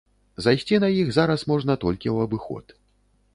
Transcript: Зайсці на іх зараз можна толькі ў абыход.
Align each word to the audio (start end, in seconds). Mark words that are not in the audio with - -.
Зайсці 0.45 0.79
на 0.83 0.89
іх 1.01 1.11
зараз 1.17 1.43
можна 1.51 1.77
толькі 1.85 2.07
ў 2.15 2.29
абыход. 2.29 2.65